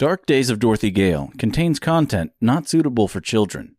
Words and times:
Dark 0.00 0.24
Days 0.24 0.48
of 0.48 0.58
Dorothy 0.58 0.90
Gale 0.90 1.30
contains 1.36 1.78
content 1.78 2.32
not 2.40 2.66
suitable 2.66 3.06
for 3.06 3.20
children. 3.20 3.76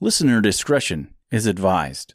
Listener 0.00 0.40
discretion 0.40 1.14
is 1.30 1.44
advised. 1.44 2.14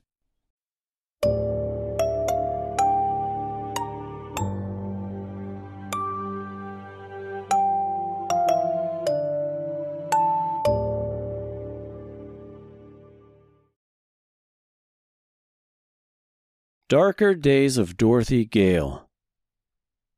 Darker 16.90 17.36
Days 17.36 17.78
of 17.78 17.98
Dorothy 17.98 18.46
Gale, 18.46 19.08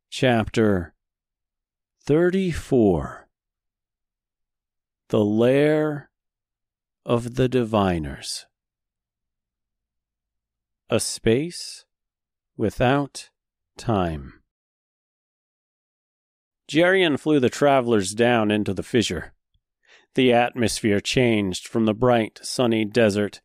Chapter 0.10 0.94
34 2.06 3.30
The 5.08 5.24
Lair 5.24 6.10
of 7.06 7.36
the 7.36 7.48
Diviners. 7.48 8.46
A 10.90 11.00
Space 11.00 11.86
Without 12.58 13.30
Time. 13.78 14.42
Geryon 16.70 17.18
flew 17.18 17.40
the 17.40 17.50
travelers 17.50 18.14
down 18.14 18.52
into 18.52 18.74
the 18.74 18.84
fissure. 18.84 19.32
The 20.16 20.34
atmosphere 20.34 21.00
changed 21.00 21.70
from 21.70 21.86
the 21.86 21.94
bright, 21.94 22.38
sunny 22.44 22.84
desert 22.84 23.40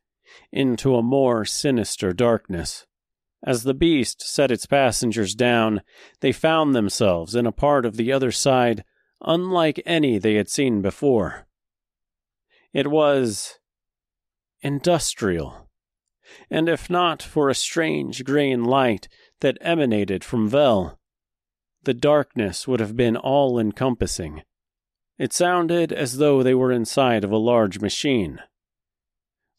into 0.51 0.97
a 0.97 1.03
more 1.03 1.45
sinister 1.45 2.13
darkness. 2.13 2.88
As 3.45 3.63
the 3.63 3.75
beast 3.75 4.21
set 4.23 4.51
its 4.51 4.67
passengers 4.67 5.35
down, 5.35 5.83
they 6.21 6.33
found 6.33 6.75
themselves 6.75 7.35
in 7.35 7.47
a 7.47 7.53
part 7.53 7.87
of 7.87 7.97
the 7.97 8.13
other 8.13 8.33
side 8.33 8.85
unlike 9.21 9.81
any 9.85 10.19
they 10.19 10.35
had 10.35 10.49
seen 10.49 10.83
before. 10.83 11.47
It 12.73 12.89
was 12.89 13.59
industrial, 14.61 15.69
and 16.51 16.69
if 16.69 16.91
not 16.91 17.23
for 17.23 17.49
a 17.49 17.55
strange 17.55 18.25
green 18.25 18.65
light 18.65 19.09
that 19.41 19.59
emanated 19.61 20.25
from 20.25 20.49
Vel, 20.49 20.99
the 21.85 21.95
darkness 21.95 22.67
would 22.67 22.81
have 22.81 22.97
been 22.97 23.17
all 23.17 23.59
encompassing. 23.59 24.43
It 25.17 25.33
sounded 25.33 25.93
as 25.93 26.19
though 26.19 26.43
they 26.43 26.55
were 26.55 26.73
inside 26.73 27.25
of 27.25 27.33
a 27.33 27.39
large 27.39 27.81
machine. 27.81 28.41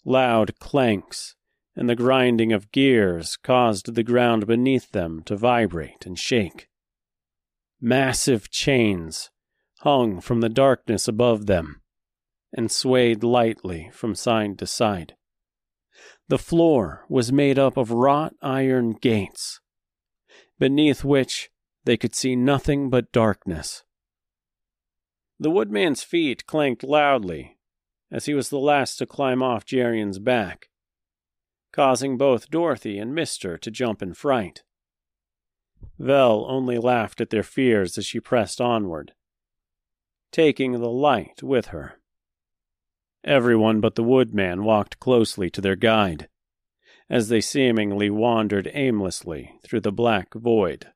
Loud 0.06 0.60
clanks 0.60 1.36
and 1.76 1.90
the 1.90 1.96
grinding 1.96 2.52
of 2.52 2.72
gears 2.72 3.38
caused 3.38 3.94
the 3.94 4.04
ground 4.04 4.48
beneath 4.48 4.92
them 4.92 5.22
to 5.24 5.36
vibrate 5.36 6.06
and 6.06 6.20
shake. 6.20 6.68
Massive 7.80 8.50
chains 8.50 9.30
hung 9.80 10.20
from 10.20 10.42
the 10.42 10.50
darkness 10.50 11.08
above 11.08 11.46
them 11.46 11.82
and 12.52 12.72
swayed 12.72 13.24
lightly 13.24 13.90
from 13.94 14.16
side 14.16 14.58
to 14.60 14.66
side. 14.66 15.16
The 16.28 16.38
floor 16.38 17.06
was 17.10 17.32
made 17.32 17.58
up 17.58 17.78
of 17.78 17.92
wrought 17.92 18.34
iron 18.42 18.94
gates, 18.94 19.62
beneath 20.58 21.04
which 21.04 21.50
they 21.86 21.98
could 21.98 22.14
see 22.14 22.36
nothing 22.36 22.90
but 22.90 23.12
darkness. 23.12 23.84
The 25.40 25.50
woodman's 25.50 26.04
feet 26.04 26.46
clanked 26.46 26.84
loudly 26.84 27.58
as 28.12 28.26
he 28.26 28.34
was 28.34 28.50
the 28.50 28.60
last 28.60 28.98
to 28.98 29.06
climb 29.06 29.42
off 29.42 29.66
Geryon's 29.66 30.20
back 30.20 30.70
causing 31.72 32.18
both 32.18 32.50
Dorothy 32.50 32.98
and 32.98 33.14
Mister 33.14 33.58
to 33.58 33.72
jump 33.72 34.02
in 34.02 34.14
fright. 34.14 34.64
Vel 35.98 36.46
only 36.50 36.78
laughed 36.78 37.22
at 37.22 37.30
their 37.30 37.44
fears 37.44 37.98
as 37.98 38.06
she 38.06 38.20
pressed 38.20 38.60
onward, 38.60 39.14
taking 40.32 40.74
the 40.74 40.90
light 40.90 41.44
with 41.44 41.68
her. 41.68 42.00
Everyone 43.24 43.82
but 43.82 43.96
the 43.96 44.04
woodman 44.04 44.64
walked 44.64 45.00
closely 45.00 45.50
to 45.50 45.62
their 45.62 45.76
guide, 45.76 46.30
as 47.10 47.30
they 47.30 47.42
seemingly 47.42 48.10
wandered 48.10 48.70
aimlessly 48.74 49.60
through 49.64 49.82
the 49.82 49.92
black 49.92 50.34
void. 50.34 50.88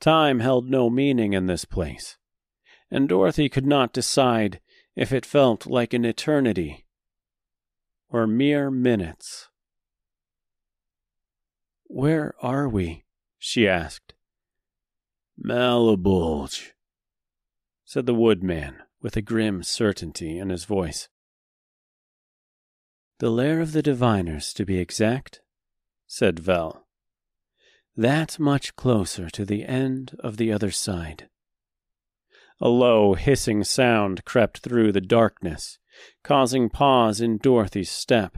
Time 0.00 0.40
held 0.40 0.70
no 0.70 0.88
meaning 0.88 1.32
in 1.32 1.46
this 1.46 1.64
place, 1.64 2.16
and 2.90 3.08
Dorothy 3.08 3.48
could 3.48 3.66
not 3.66 3.92
decide 3.92 4.60
if 4.96 5.12
it 5.12 5.26
felt 5.26 5.66
like 5.66 5.92
an 5.92 6.04
eternity 6.04 6.86
or 8.10 8.26
mere 8.26 8.70
minutes. 8.70 9.48
Where 11.86 12.34
are 12.42 12.68
we? 12.68 13.04
she 13.38 13.66
asked. 13.66 14.14
Malebolge, 15.42 16.72
said 17.84 18.06
the 18.06 18.14
woodman 18.14 18.76
with 19.00 19.16
a 19.16 19.22
grim 19.22 19.62
certainty 19.62 20.38
in 20.38 20.50
his 20.50 20.64
voice. 20.64 21.08
The 23.18 23.30
lair 23.30 23.60
of 23.60 23.72
the 23.72 23.82
diviners, 23.82 24.52
to 24.54 24.64
be 24.64 24.78
exact, 24.78 25.40
said 26.06 26.38
Vel. 26.38 26.86
That 27.96 28.38
much 28.38 28.76
closer 28.76 29.28
to 29.30 29.44
the 29.44 29.64
end 29.64 30.16
of 30.20 30.36
the 30.36 30.52
other 30.52 30.70
side. 30.70 31.28
A 32.60 32.68
low, 32.68 33.14
hissing 33.14 33.64
sound 33.64 34.24
crept 34.24 34.58
through 34.58 34.92
the 34.92 35.00
darkness, 35.00 35.78
causing 36.22 36.68
pause 36.68 37.20
in 37.20 37.38
Dorothy's 37.38 37.90
step, 37.90 38.36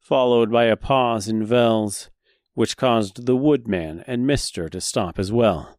followed 0.00 0.50
by 0.50 0.64
a 0.64 0.76
pause 0.76 1.28
in 1.28 1.44
Vel's, 1.44 2.10
which 2.54 2.76
caused 2.76 3.26
the 3.26 3.36
woodman 3.36 4.02
and 4.06 4.26
Mister 4.26 4.68
to 4.68 4.80
stop 4.80 5.18
as 5.18 5.30
well. 5.30 5.78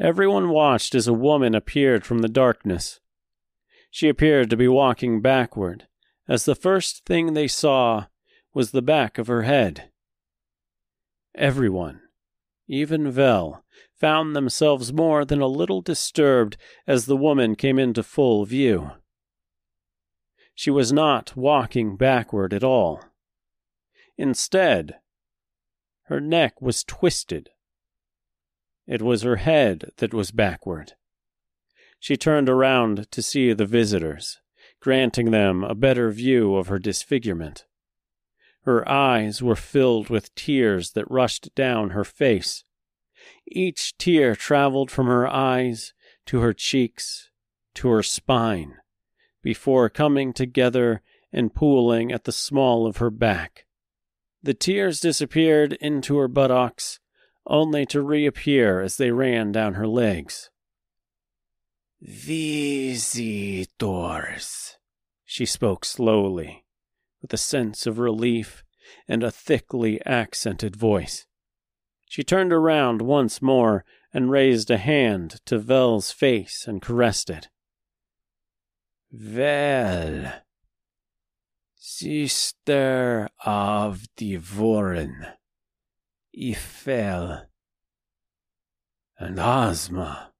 Everyone 0.00 0.50
watched 0.50 0.94
as 0.94 1.06
a 1.06 1.12
woman 1.12 1.54
appeared 1.54 2.04
from 2.04 2.18
the 2.20 2.28
darkness. 2.28 3.00
She 3.90 4.08
appeared 4.08 4.48
to 4.50 4.56
be 4.56 4.68
walking 4.68 5.20
backward, 5.20 5.86
as 6.28 6.44
the 6.44 6.54
first 6.54 7.04
thing 7.04 7.34
they 7.34 7.48
saw 7.48 8.06
was 8.54 8.70
the 8.70 8.82
back 8.82 9.18
of 9.18 9.26
her 9.26 9.42
head. 9.42 9.90
Everyone, 11.34 12.00
even 12.68 13.10
Vel, 13.10 13.61
found 14.02 14.34
themselves 14.34 14.92
more 14.92 15.24
than 15.24 15.40
a 15.40 15.46
little 15.46 15.80
disturbed 15.80 16.56
as 16.88 17.06
the 17.06 17.16
woman 17.16 17.54
came 17.54 17.78
into 17.78 18.02
full 18.02 18.44
view. 18.44 18.90
She 20.56 20.72
was 20.72 20.92
not 20.92 21.36
walking 21.36 21.96
backward 21.96 22.52
at 22.52 22.64
all. 22.64 23.00
Instead, 24.18 24.96
her 26.06 26.20
neck 26.20 26.60
was 26.60 26.82
twisted. 26.82 27.50
It 28.88 29.02
was 29.02 29.22
her 29.22 29.36
head 29.36 29.92
that 29.98 30.12
was 30.12 30.32
backward. 30.32 30.94
She 32.00 32.16
turned 32.16 32.48
around 32.48 33.08
to 33.12 33.22
see 33.22 33.52
the 33.52 33.66
visitors, 33.66 34.40
granting 34.80 35.30
them 35.30 35.62
a 35.62 35.76
better 35.76 36.10
view 36.10 36.56
of 36.56 36.66
her 36.66 36.80
disfigurement. 36.80 37.66
Her 38.62 38.86
eyes 38.88 39.40
were 39.40 39.54
filled 39.54 40.10
with 40.10 40.34
tears 40.34 40.90
that 40.94 41.08
rushed 41.08 41.54
down 41.54 41.90
her 41.90 42.04
face. 42.04 42.64
Each 43.54 43.96
tear 43.98 44.34
traveled 44.34 44.90
from 44.90 45.06
her 45.06 45.28
eyes 45.28 45.92
to 46.26 46.40
her 46.40 46.52
cheeks 46.52 47.30
to 47.74 47.88
her 47.88 48.02
spine 48.02 48.76
before 49.42 49.90
coming 49.90 50.32
together 50.32 51.02
and 51.32 51.54
pooling 51.54 52.12
at 52.12 52.24
the 52.24 52.32
small 52.32 52.86
of 52.86 52.96
her 52.98 53.10
back. 53.10 53.66
The 54.42 54.54
tears 54.54 55.00
disappeared 55.00 55.74
into 55.74 56.16
her 56.18 56.28
buttocks, 56.28 56.98
only 57.46 57.84
to 57.86 58.00
reappear 58.00 58.80
as 58.80 58.96
they 58.96 59.10
ran 59.10 59.52
down 59.52 59.74
her 59.74 59.86
legs. 59.86 60.50
Visitors, 62.00 63.18
she 65.24 65.46
spoke 65.46 65.84
slowly, 65.84 66.64
with 67.20 67.32
a 67.32 67.38
sense 67.38 67.86
of 67.86 67.98
relief 67.98 68.64
and 69.06 69.22
a 69.22 69.30
thickly 69.30 70.00
accented 70.04 70.74
voice. 70.74 71.26
She 72.12 72.22
turned 72.22 72.52
around 72.52 73.00
once 73.00 73.40
more 73.40 73.86
and 74.12 74.30
raised 74.30 74.70
a 74.70 74.76
hand 74.76 75.40
to 75.46 75.58
Vel's 75.58 76.10
face 76.10 76.66
and 76.66 76.82
caressed 76.82 77.30
it. 77.30 77.48
Vel, 79.10 80.30
sister 81.74 83.30
of 83.46 84.04
the 84.18 84.36
Warren, 84.36 85.26
Eiffel, 86.38 87.46
and 89.18 89.40
Ozma. 89.40 90.32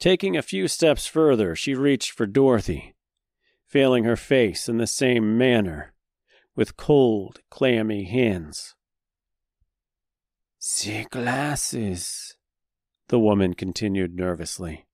Taking 0.00 0.38
a 0.38 0.42
few 0.42 0.68
steps 0.68 1.06
further, 1.06 1.54
she 1.54 1.74
reached 1.74 2.12
for 2.12 2.24
Dorothy, 2.24 2.94
feeling 3.66 4.04
her 4.04 4.16
face 4.16 4.70
in 4.70 4.78
the 4.78 4.86
same 4.86 5.36
manner, 5.36 5.92
with 6.54 6.78
cold, 6.78 7.40
clammy 7.50 8.04
hands. 8.04 8.75
The 10.66 11.06
glasses, 11.10 12.36
the 13.06 13.20
woman 13.20 13.54
continued 13.54 14.16
nervously. 14.16 14.86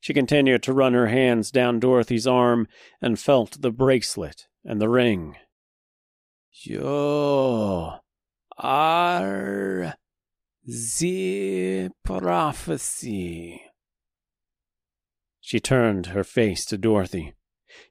She 0.00 0.14
continued 0.14 0.62
to 0.62 0.72
run 0.72 0.94
her 0.94 1.08
hands 1.08 1.50
down 1.50 1.78
Dorothy's 1.78 2.26
arm 2.26 2.66
and 3.00 3.20
felt 3.20 3.60
the 3.60 3.70
bracelet 3.70 4.46
and 4.64 4.80
the 4.80 4.88
ring. 4.88 5.36
You 6.52 7.98
are 8.56 9.94
the 10.64 11.90
prophecy. 12.02 13.62
She 15.40 15.60
turned 15.60 16.06
her 16.06 16.24
face 16.24 16.64
to 16.66 16.78
Dorothy, 16.78 17.34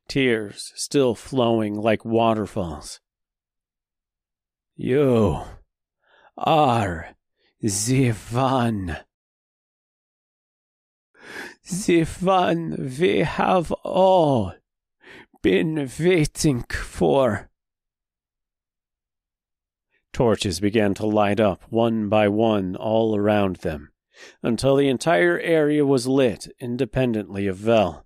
tears 0.08 0.74
still 0.76 1.14
flowing 1.14 1.76
like 1.76 2.04
waterfalls. 2.04 3.00
You 4.76 5.44
are 6.42 7.16
the 7.60 8.12
one. 8.32 8.98
The 11.88 12.04
one 12.04 12.96
we 13.00 13.20
have 13.20 13.72
all 13.84 14.54
been 15.44 15.90
waiting 16.00 16.64
for. 16.70 17.50
Torches 20.12 20.60
began 20.60 20.94
to 20.96 21.06
light 21.06 21.40
up 21.40 21.64
one 21.70 22.10
by 22.10 22.28
one 22.28 22.76
all 22.76 23.16
around 23.16 23.58
them, 23.58 23.92
until 24.44 24.76
the 24.76 24.90
entire 24.90 25.40
area 25.40 25.86
was 25.86 26.08
lit 26.08 26.48
independently 26.60 27.48
of 27.48 27.58
Vel. 27.58 28.06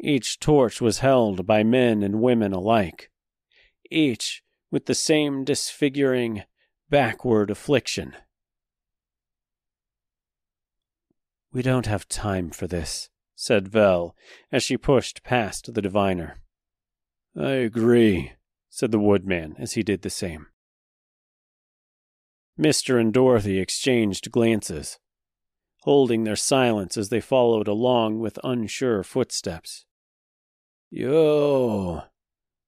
Each 0.00 0.38
torch 0.38 0.80
was 0.80 1.00
held 1.00 1.46
by 1.46 1.64
men 1.64 2.02
and 2.02 2.20
women 2.20 2.52
alike, 2.52 3.10
each 3.90 4.42
with 4.70 4.86
the 4.86 4.94
same 4.94 5.44
disfiguring, 5.44 6.44
backward 6.90 7.50
affliction. 7.50 8.14
We 11.52 11.62
don't 11.62 11.86
have 11.86 12.08
time 12.08 12.50
for 12.50 12.66
this, 12.66 13.08
said 13.34 13.68
Vel 13.68 14.14
as 14.52 14.62
she 14.62 14.76
pushed 14.76 15.22
past 15.22 15.72
the 15.72 15.82
diviner. 15.82 16.38
I 17.36 17.50
agree, 17.52 18.32
said 18.68 18.90
the 18.90 18.98
woodman 18.98 19.56
as 19.58 19.72
he 19.72 19.82
did 19.82 20.02
the 20.02 20.10
same. 20.10 20.46
Mr. 22.58 23.00
and 23.00 23.12
Dorothy 23.12 23.58
exchanged 23.58 24.32
glances, 24.32 24.98
holding 25.82 26.24
their 26.24 26.36
silence 26.36 26.96
as 26.96 27.08
they 27.08 27.20
followed 27.20 27.68
along 27.68 28.18
with 28.18 28.38
unsure 28.42 29.04
footsteps. 29.04 29.84
You 30.90 32.02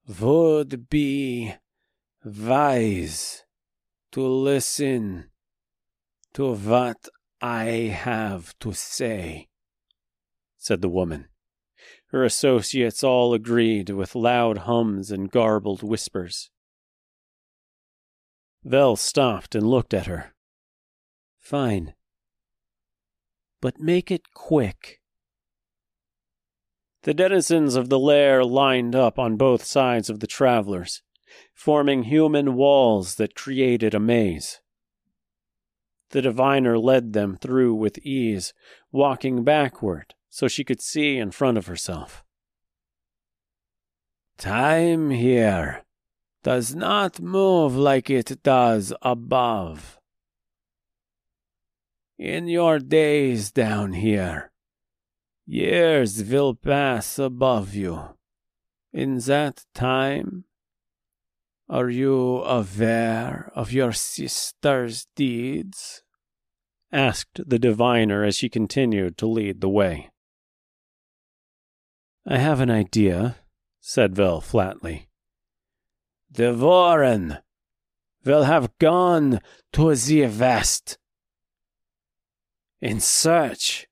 would 0.06 0.88
be 0.88 1.55
wise 2.25 3.44
to 4.12 4.26
listen 4.26 5.30
to 6.34 6.54
what 6.54 7.08
I 7.40 7.64
have 7.92 8.58
to 8.60 8.72
say, 8.72 9.48
said 10.58 10.82
the 10.82 10.88
woman. 10.88 11.28
Her 12.08 12.24
associates 12.24 13.04
all 13.04 13.32
agreed 13.34 13.90
with 13.90 14.14
loud 14.14 14.58
hums 14.58 15.10
and 15.10 15.30
garbled 15.30 15.82
whispers. 15.82 16.50
Vel 18.64 18.96
stopped 18.96 19.54
and 19.54 19.66
looked 19.66 19.94
at 19.94 20.06
her. 20.06 20.34
Fine. 21.38 21.94
But 23.60 23.80
make 23.80 24.10
it 24.10 24.32
quick. 24.34 25.00
The 27.02 27.14
denizens 27.14 27.76
of 27.76 27.88
the 27.88 27.98
lair 27.98 28.44
lined 28.44 28.94
up 28.94 29.18
on 29.18 29.36
both 29.36 29.64
sides 29.64 30.10
of 30.10 30.20
the 30.20 30.26
travelers, 30.26 31.02
forming 31.54 32.04
human 32.04 32.54
walls 32.54 33.16
that 33.16 33.34
created 33.34 33.94
a 33.94 34.00
maze. 34.00 34.60
The 36.10 36.22
diviner 36.22 36.78
led 36.78 37.12
them 37.12 37.36
through 37.36 37.74
with 37.74 37.98
ease, 37.98 38.52
walking 38.90 39.44
backward 39.44 40.14
so 40.28 40.48
she 40.48 40.64
could 40.64 40.80
see 40.80 41.18
in 41.18 41.30
front 41.30 41.58
of 41.58 41.66
herself. 41.66 42.24
Time 44.38 45.10
here 45.10 45.84
does 46.42 46.74
not 46.74 47.20
move 47.20 47.76
like 47.76 48.08
it 48.08 48.42
does 48.42 48.92
above. 49.02 49.98
In 52.18 52.48
your 52.48 52.78
days 52.78 53.50
down 53.50 53.92
here, 53.92 54.50
years 55.46 56.22
will 56.24 56.54
pass 56.54 57.18
above 57.18 57.74
you. 57.74 58.16
In 58.92 59.18
that 59.20 59.64
time, 59.74 60.44
are 61.70 61.88
you 61.88 62.43
aware 62.43 63.52
of 63.55 63.72
your 63.72 63.93
sister's 63.93 65.06
deeds? 65.14 66.02
asked 66.93 67.40
the 67.46 67.61
diviner 67.61 68.25
as 68.25 68.37
she 68.37 68.49
continued 68.49 69.17
to 69.17 69.26
lead 69.26 69.61
the 69.61 69.69
way. 69.69 70.11
I 72.26 72.38
have 72.38 72.58
an 72.58 72.70
idea, 72.70 73.37
said 73.81 74.17
Vel 74.17 74.40
flatly. 74.40 75.08
The 76.28 76.52
Warren 76.52 77.38
will 78.25 78.43
have 78.43 78.76
gone 78.78 79.38
to 79.73 79.94
the 79.94 80.26
west 80.26 80.99
in 82.81 82.99
search 82.99 83.87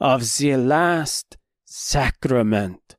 of 0.00 0.38
the 0.38 0.56
last 0.56 1.36
sacrament. 1.66 2.96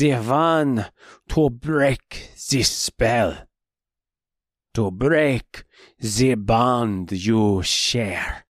The 0.00 0.14
one 0.14 0.86
to 1.28 1.50
break 1.50 2.30
the 2.48 2.62
spell, 2.62 3.46
to 4.72 4.90
break 4.90 5.64
the 5.98 6.36
bond 6.36 7.12
you 7.12 7.62
share, 7.62 8.46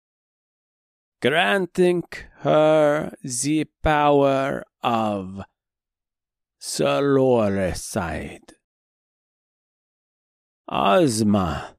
granting 1.21 2.03
her 2.39 3.13
the 3.23 3.63
power 3.81 4.65
of 4.83 5.41
Sororicide. 6.59 8.55
Ozma 10.67 11.77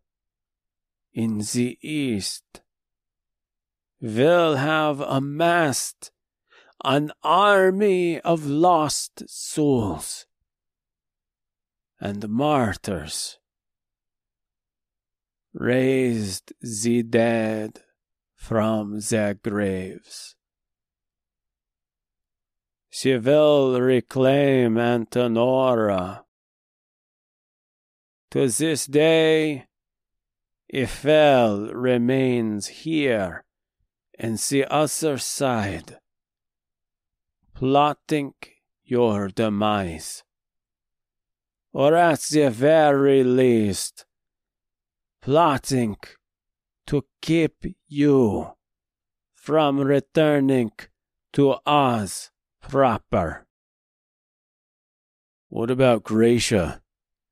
in 1.12 1.40
the 1.40 1.76
east 1.82 2.62
will 4.00 4.56
have 4.56 5.00
amassed 5.02 6.10
an 6.84 7.10
army 7.22 8.20
of 8.20 8.46
lost 8.46 9.28
souls 9.28 10.26
and 12.00 12.28
martyrs, 12.28 13.38
raised 15.52 16.52
the 16.60 17.02
dead 17.02 17.80
from 18.36 19.00
their 19.00 19.34
graves. 19.34 20.36
She 22.90 23.16
will 23.16 23.80
reclaim 23.80 24.74
Antenora. 24.74 26.24
To 28.30 28.48
this 28.48 28.86
day, 28.86 29.66
Eiffel 30.74 31.72
remains 31.72 32.66
here 32.68 33.44
and 34.18 34.38
the 34.38 34.64
other 34.66 35.16
side, 35.18 35.98
plotting 37.58 38.34
your 38.84 39.26
demise. 39.26 40.22
Or 41.72 41.96
at 41.96 42.20
the 42.30 42.50
very 42.50 43.24
least, 43.24 44.06
plotting 45.20 45.96
to 46.86 47.04
keep 47.20 47.56
you 47.88 48.52
from 49.34 49.80
returning 49.80 50.70
to 51.32 51.56
Oz 51.66 52.30
proper. 52.62 53.48
What 55.48 55.68
about 55.68 56.04
Gracia? 56.04 56.80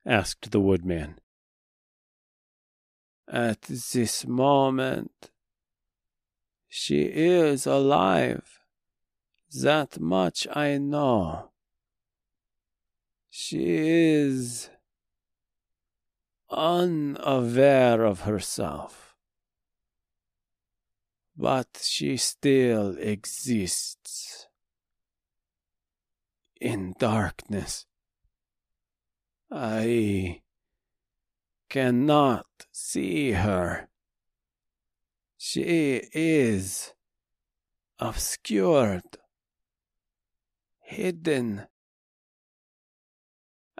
asked 0.04 0.50
the 0.50 0.60
woodman. 0.60 1.20
At 3.28 3.62
this 3.62 4.26
moment, 4.26 5.30
she 6.68 7.02
is 7.02 7.64
alive. 7.64 8.55
That 9.62 10.00
much 10.00 10.46
I 10.54 10.78
know. 10.78 11.50
She 13.30 13.64
is 13.64 14.68
unaware 16.50 18.04
of 18.04 18.20
herself. 18.22 19.14
But 21.36 21.80
she 21.82 22.16
still 22.16 22.96
exists 22.98 24.48
in 26.60 26.94
darkness. 26.98 27.86
I 29.50 30.42
cannot 31.68 32.46
see 32.72 33.32
her. 33.32 33.88
She 35.38 36.02
is 36.12 36.94
obscured, 37.98 39.18
hidden, 40.86 41.66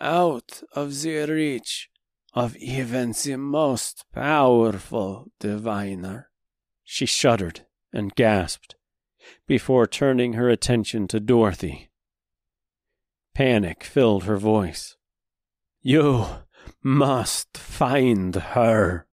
out 0.01 0.63
of 0.73 1.01
the 1.01 1.25
reach 1.27 1.89
of 2.35 2.57
even 2.57 3.13
the 3.13 3.37
most 3.37 4.05
powerful 4.13 5.31
diviner. 5.41 6.29
She 6.85 7.07
shuddered 7.07 7.67
and 7.93 8.15
gasped 8.15 8.77
before 9.47 9.87
turning 9.87 10.35
her 10.35 10.51
attention 10.51 11.09
to 11.09 11.21
Dorothy. 11.21 11.91
Panic 13.35 13.85
filled 13.85 14.25
her 14.25 14.37
voice. 14.37 14.97
You 15.83 16.27
must 16.83 17.57
find 17.57 18.35
her. 18.35 19.06